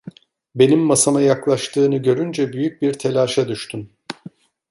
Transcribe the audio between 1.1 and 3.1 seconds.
yaklaştığını görünce büyük bir